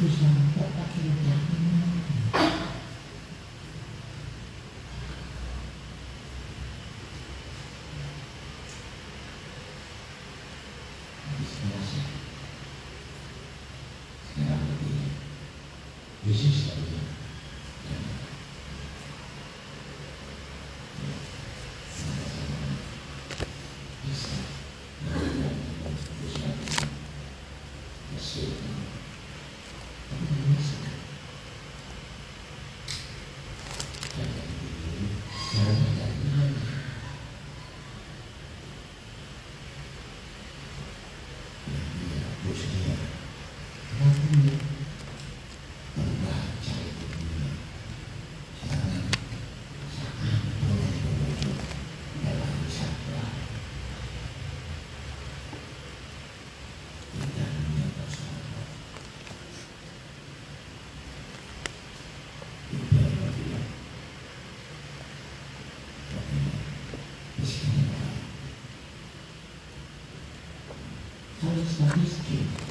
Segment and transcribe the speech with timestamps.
[0.00, 1.47] do tempo.
[71.78, 72.67] somos quem?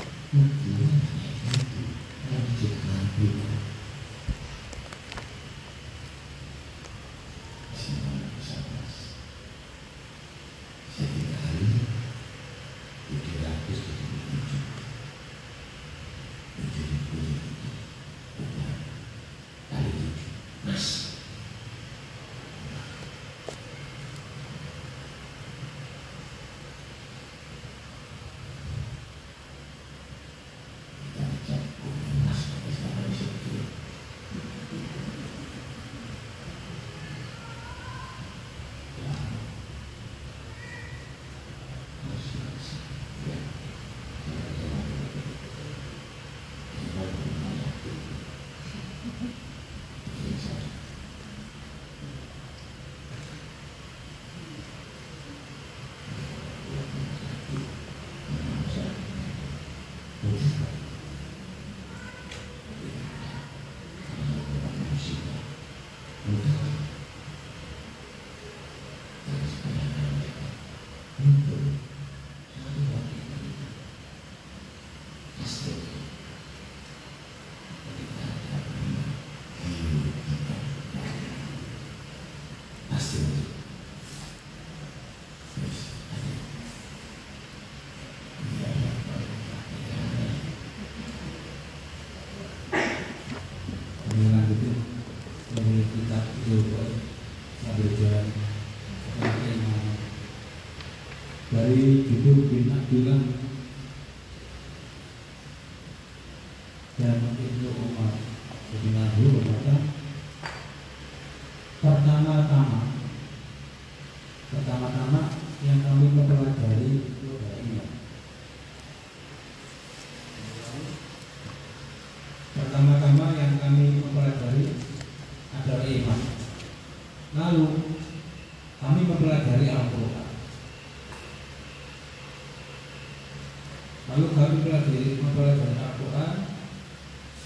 [102.90, 103.37] cultura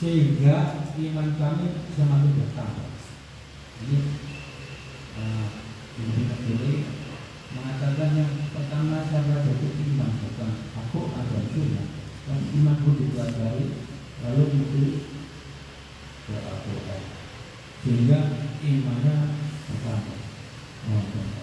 [0.02, 2.90] sehingga iman kami semakin bertambah.
[3.86, 3.98] Jadi
[5.14, 5.46] eh,
[6.02, 6.72] uh, ini
[7.54, 11.86] mengatakan yang pertama saya bentuk iman bukan aku ada iman,
[12.26, 13.66] dan iman pun dipelajari
[14.26, 14.82] lalu itu
[16.26, 16.98] doa doa
[17.86, 18.20] sehingga
[18.66, 19.16] imannya
[19.70, 20.18] bertambah.
[20.82, 21.41] Oh,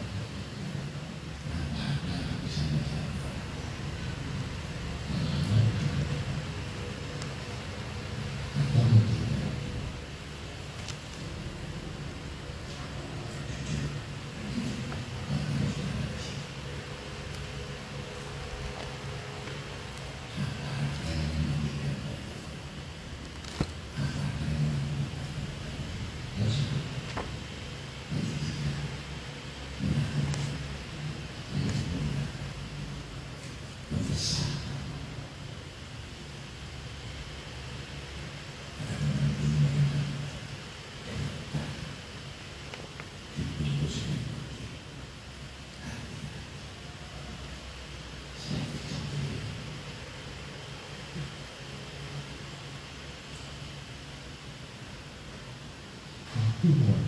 [56.61, 57.08] Two more.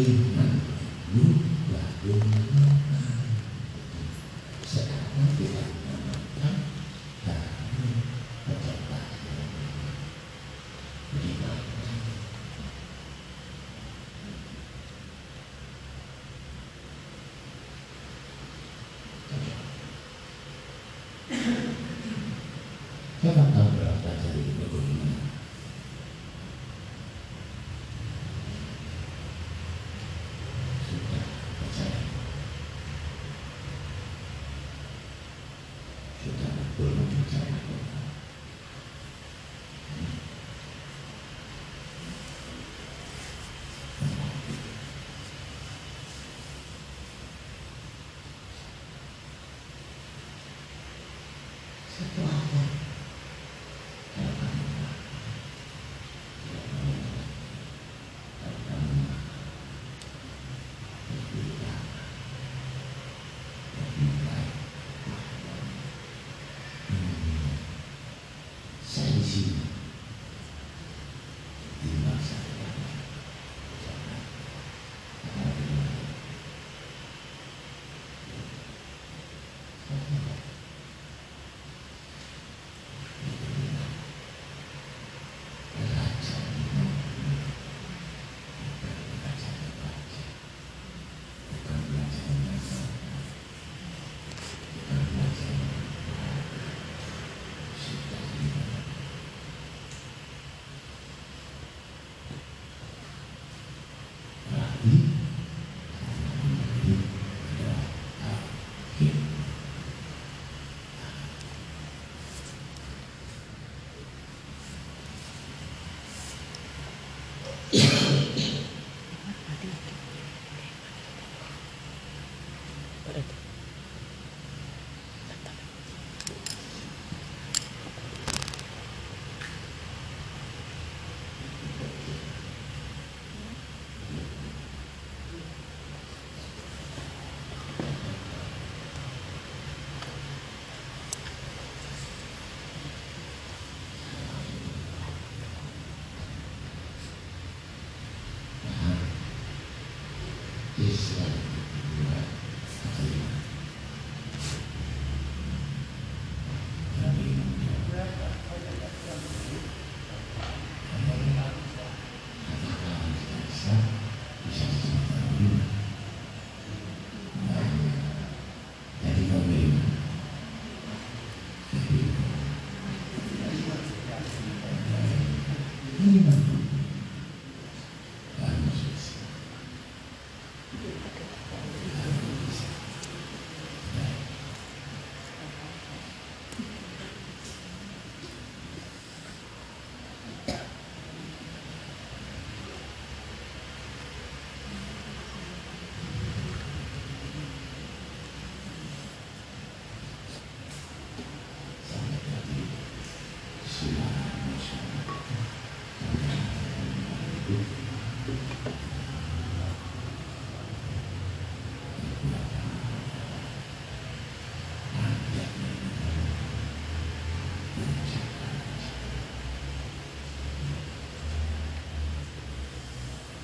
[0.00, 0.39] Amen.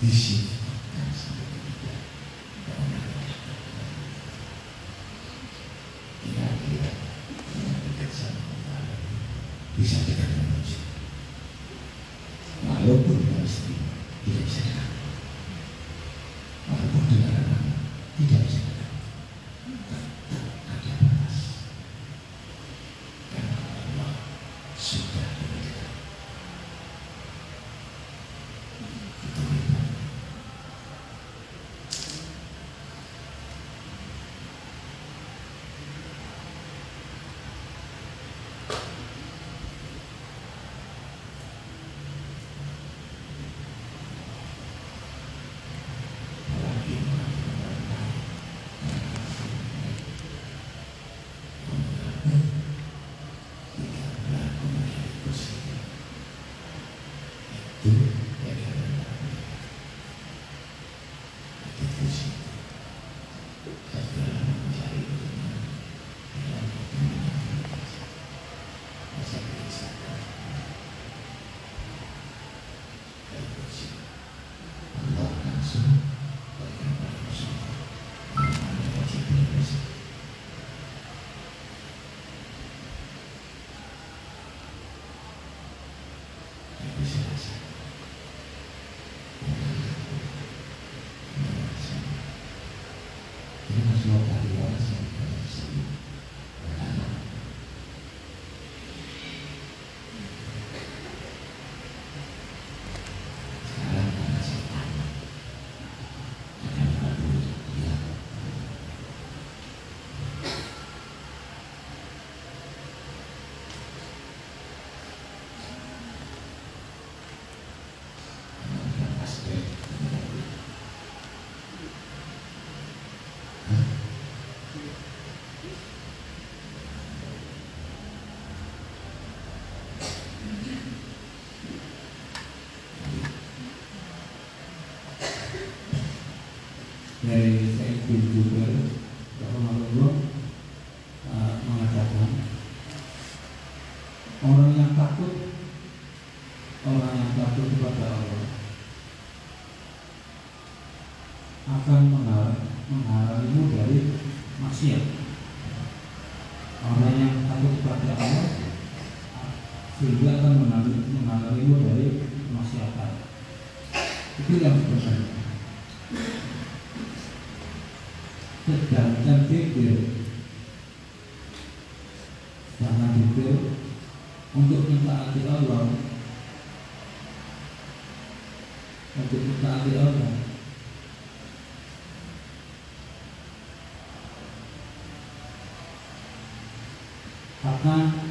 [0.07, 0.55] disimpan.
[0.95, 1.87] Ya.
[9.77, 10.25] bisa kita
[12.65, 13.19] walaupun
[14.25, 14.63] tidak bisa
[16.65, 17.63] walaupun dengan anak
[18.17, 18.91] tidak bisa tetap
[20.65, 21.37] ada batas.
[23.37, 24.07] Karena
[24.81, 25.46] sudah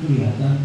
[0.06, 0.56] kelihatan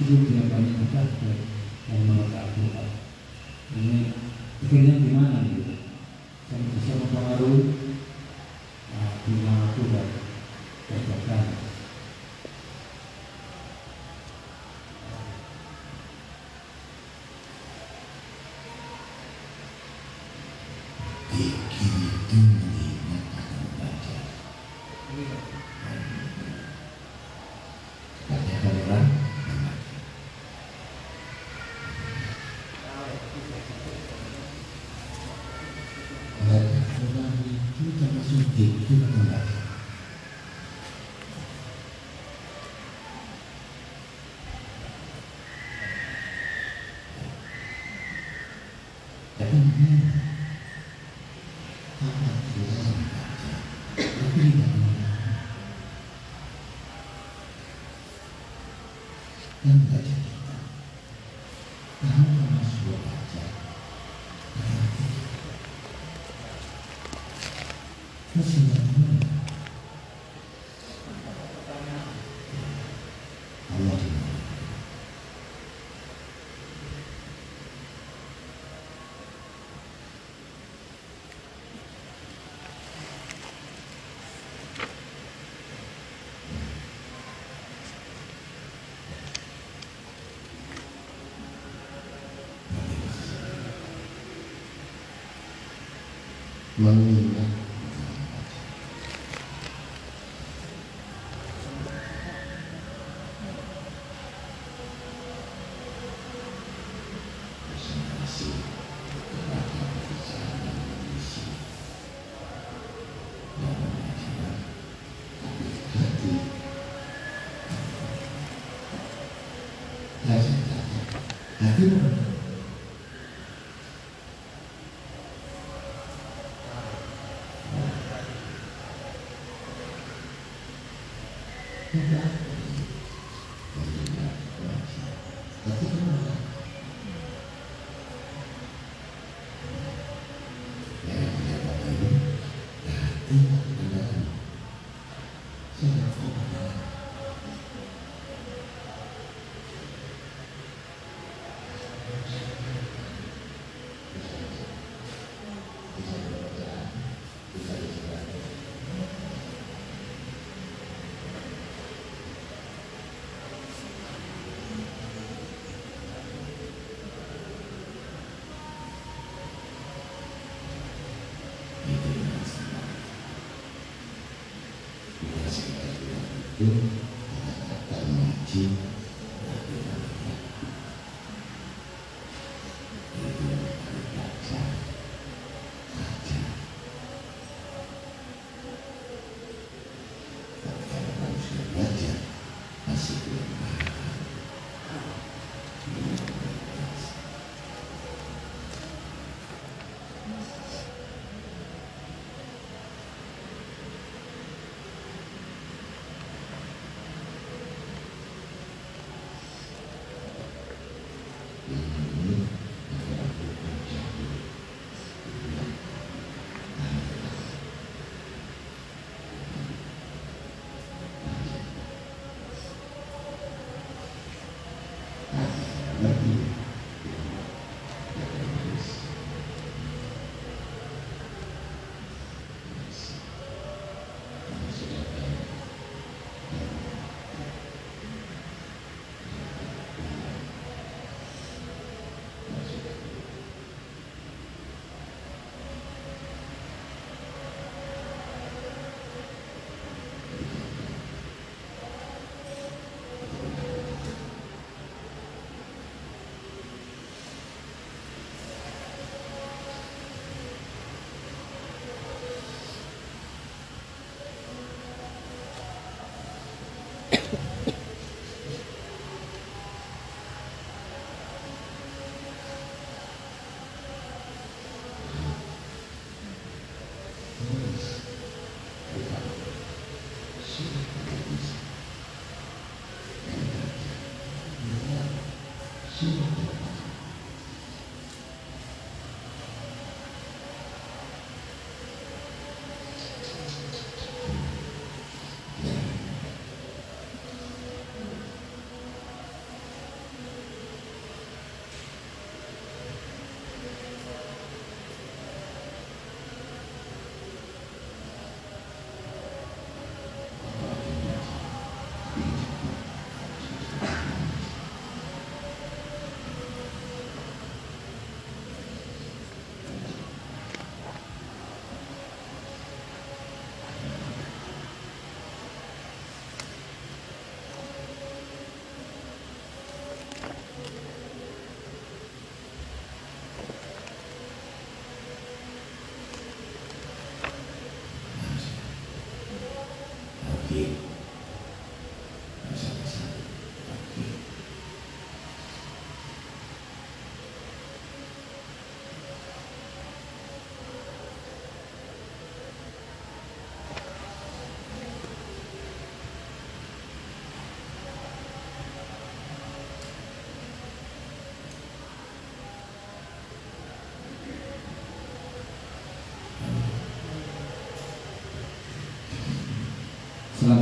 [0.00, 1.36] itu tidak banyak mencapai
[1.88, 2.88] dan membaca Al-Quran
[3.72, 4.12] ini
[4.62, 5.74] akhirnya gimana gitu?
[6.48, 7.60] Sama bisa mempengaruhi
[96.82, 97.51] Madre.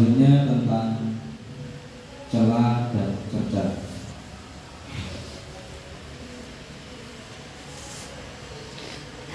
[0.00, 0.88] selanjutnya tentang
[2.32, 3.76] celah dan cerdas.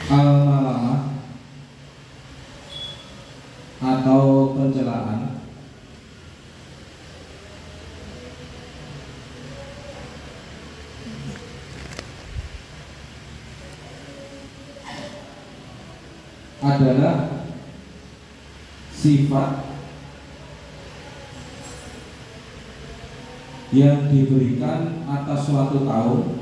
[0.10, 1.22] Al-Malamah
[3.78, 5.38] atau pencelaan
[16.66, 17.46] adalah
[18.98, 19.65] sifat
[23.76, 26.40] yang diberikan atas suatu kaum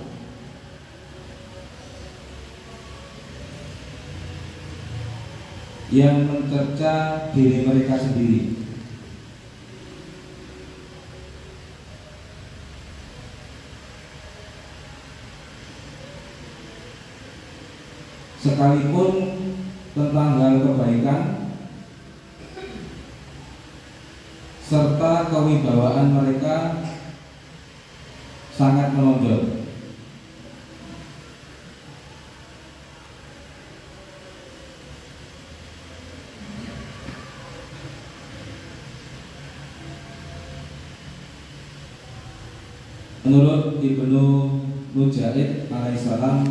[5.89, 8.61] yang mencerca diri mereka sendiri.
[18.41, 19.11] Sekalipun
[19.93, 21.21] tentang hal kebaikan
[24.65, 26.83] serta kewibawaan mereka
[28.63, 29.59] sangat menonjol.
[43.23, 44.23] Menurut Ibnu
[44.95, 46.47] Mujahid alaihissalam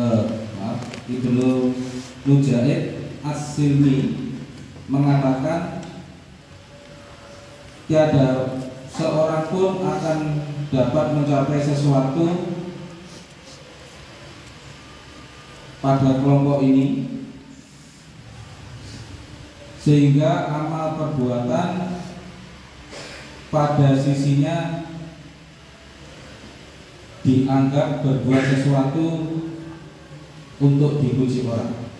[0.00, 0.24] eh,
[1.12, 1.76] Ibnu
[2.24, 2.80] Mujahid
[3.20, 4.32] As-Silmi
[4.88, 5.84] mengatakan
[7.84, 8.56] tiada
[8.88, 12.26] seorang pun akan dapat mencapai sesuatu
[15.82, 16.86] pada kelompok ini
[19.80, 21.98] sehingga amal perbuatan
[23.50, 24.86] pada sisinya
[27.26, 29.06] dianggap berbuat sesuatu
[30.60, 31.90] untuk dipuji orang.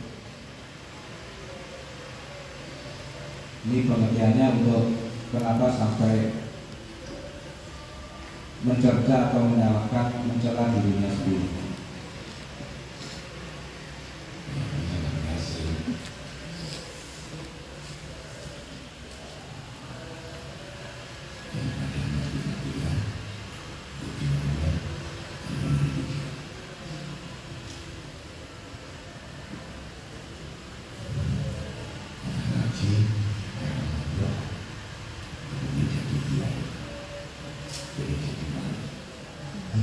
[3.61, 4.85] Ini pengertiannya untuk
[5.35, 6.40] kenapa sampai
[8.61, 11.61] mencerca atau menyalahkan mencela dirinya sendiri.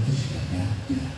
[0.08, 1.17] Itu sudah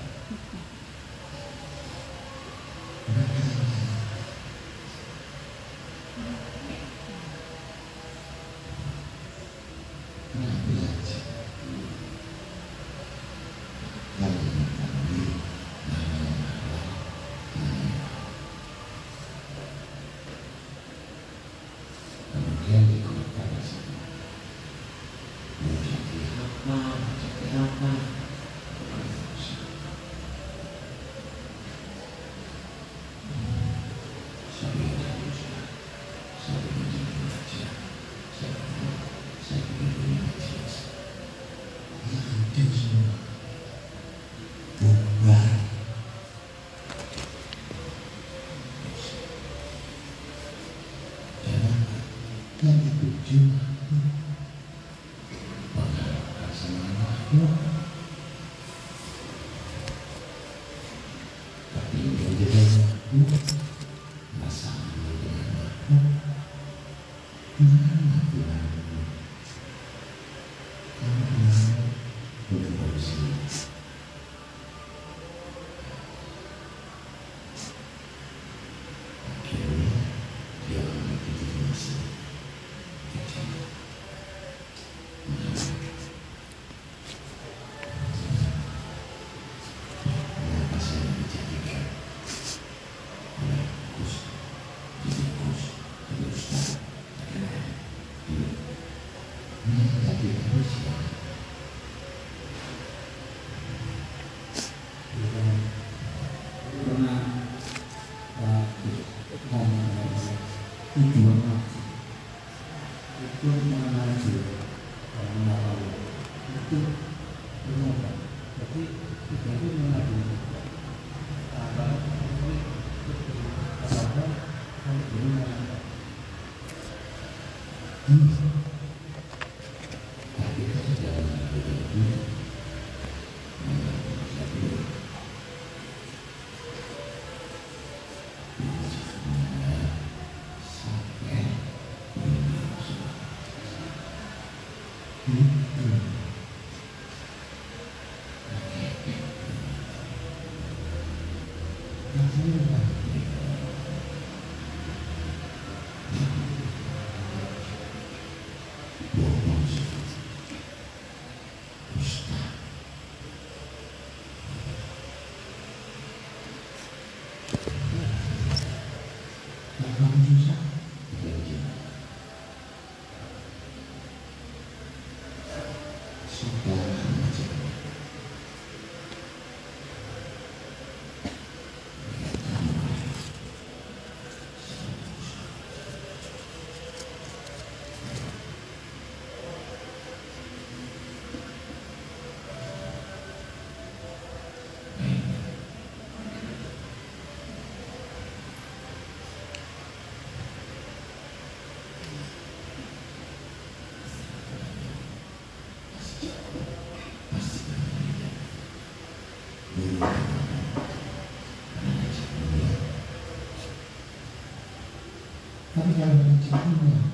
[215.93, 217.09] Gedanken, die Liebe.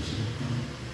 [0.00, 0.89] ですね。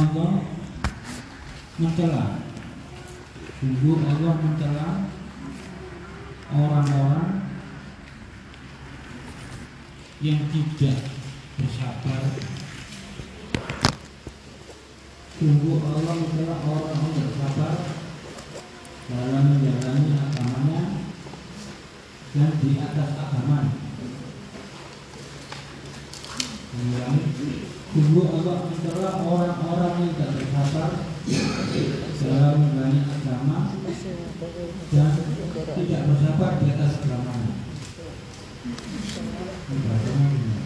[0.00, 0.32] Allah
[1.76, 2.40] mencela.
[3.60, 4.88] Sungguh Allah mencela
[6.48, 7.44] orang-orang
[10.24, 11.04] yang tidak
[11.60, 12.22] bersabar.
[15.36, 17.76] Sungguh Allah mencela orang-orang yang bersabar
[19.04, 20.82] dalam menjalani agamanya
[22.30, 23.74] dan di atas agamanya
[26.70, 27.59] Mengulangi,
[27.90, 30.90] sungguh Allah mencela orang-orang yang bersabar
[32.22, 33.58] dalam menjalani agama
[34.94, 35.10] dan
[35.74, 37.54] tidak bersabar di atas agamanya.
[39.70, 40.59] Ini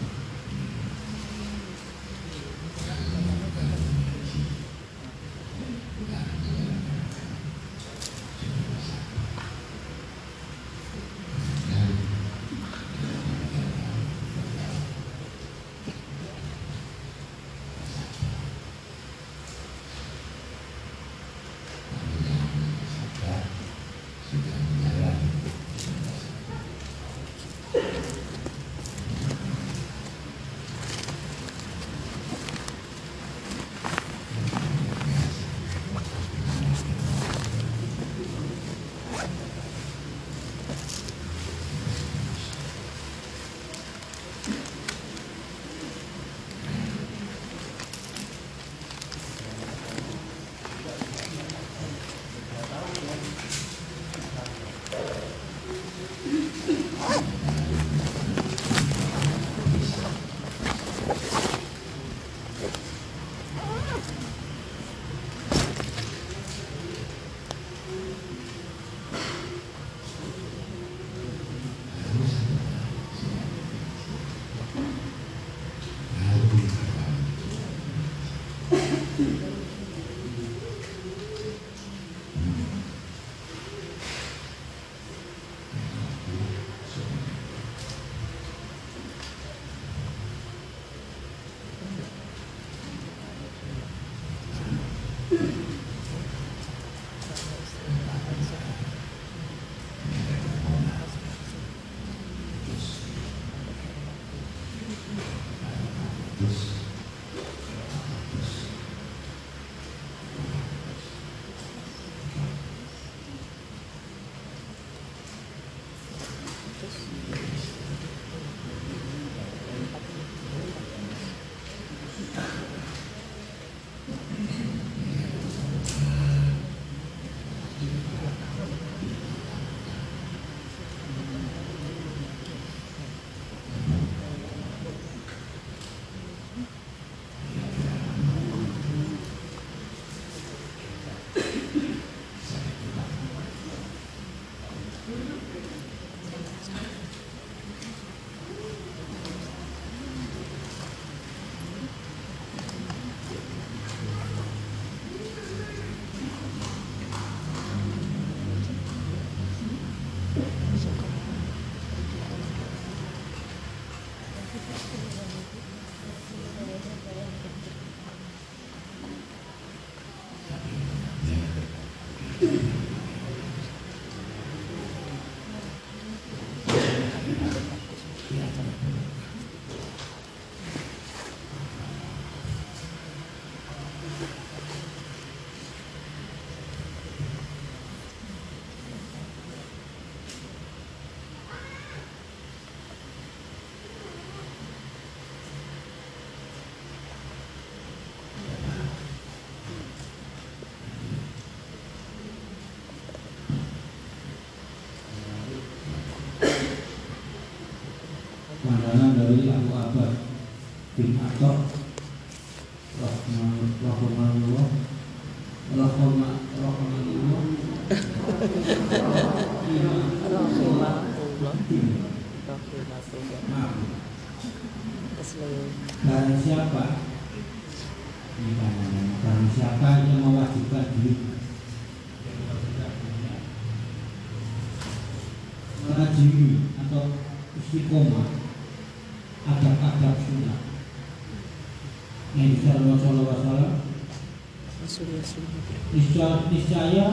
[246.71, 247.03] ya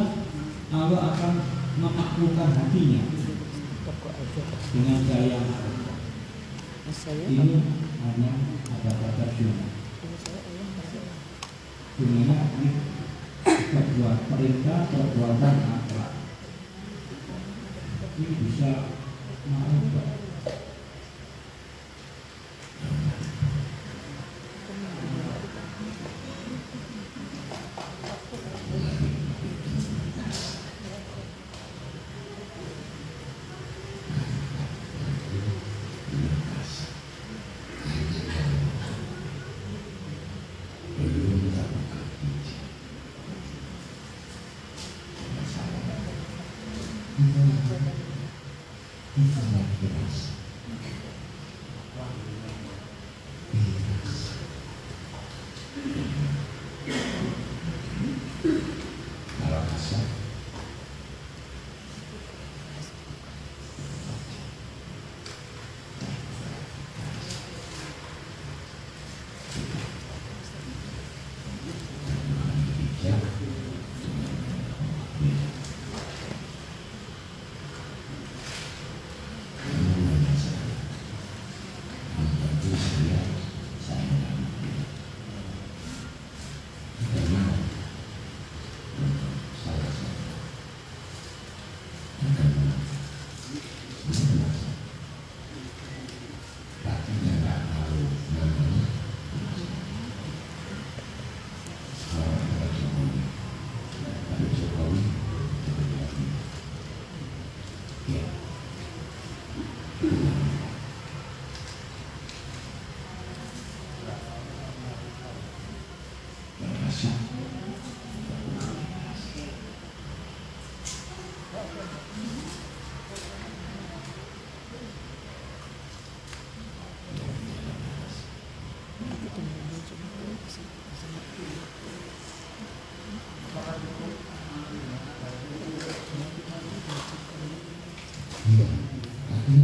[139.43, 139.59] tapi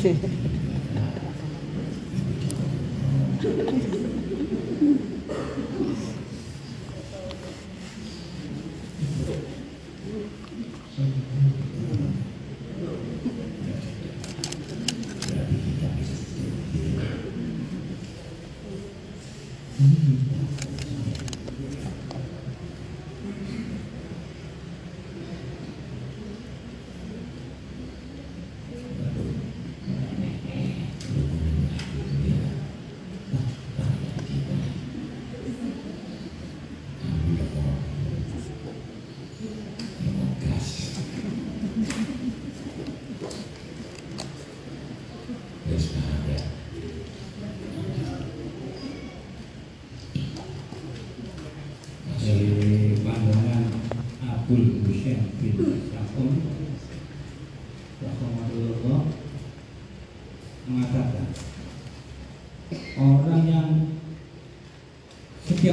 [0.00, 0.14] し。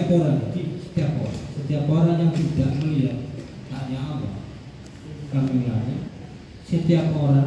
[0.07, 3.17] setiap orang, setiap orang, setiap orang yang tidak melihat
[3.75, 4.33] hanya Allah.
[5.27, 5.83] Kami lihat
[6.63, 7.46] Setiap orang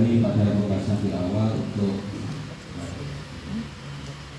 [0.00, 2.00] kembali pada pembahasan di awal untuk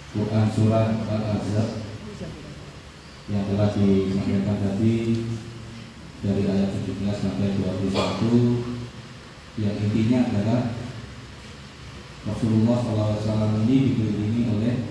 [0.09, 1.85] Quran surat Al-Ahzab
[3.29, 5.21] yang telah disampaikan tadi
[6.25, 7.93] dari ayat 17 sampai 21
[9.61, 10.61] yang intinya adalah
[12.25, 14.89] Rasulullah SAW ini dikelilingi oleh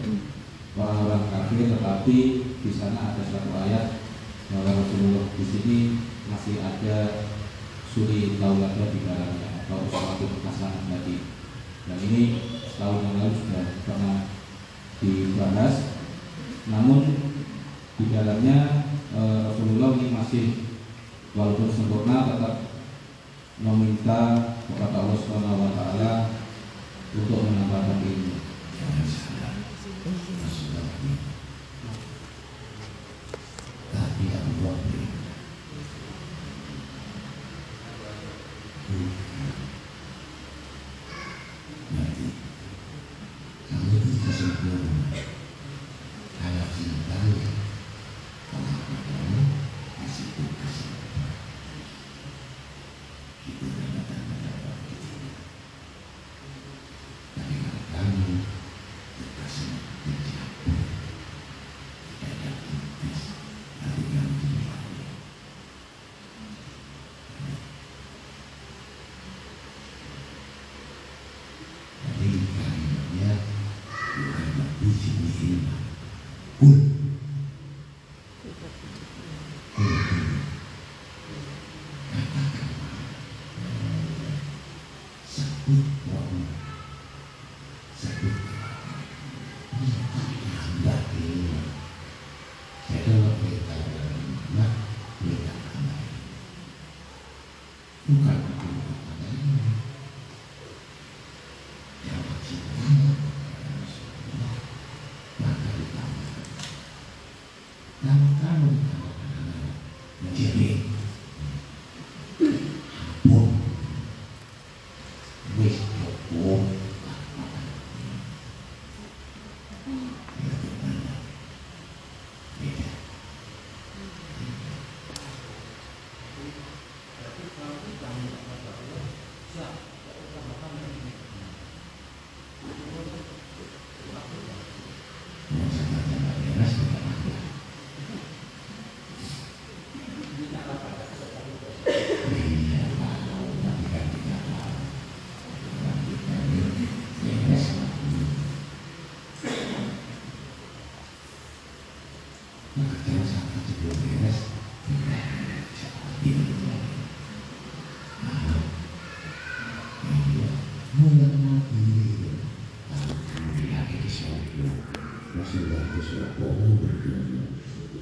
[0.78, 3.98] orang-orang kafir tetapi di sana ada satu ayat
[4.54, 5.78] bahwa Rasulullah di sini
[6.30, 7.26] masih ada
[7.90, 11.40] suri laulada di dalamnya suatu hasanah tadi
[11.86, 12.22] dan ini
[12.66, 14.18] setahun yang lalu sudah pernah
[15.00, 15.74] dibahas.
[16.70, 17.00] Namun
[17.98, 20.44] di dalamnya e, Rasulullah ini masih
[21.34, 22.54] walaupun sempurna tetap
[23.60, 24.20] meminta
[24.70, 26.12] kepada Allah Subhanahu wa taala
[27.16, 28.36] untuk menambahkan ilmu.
[33.90, 35.09] Tapi Allah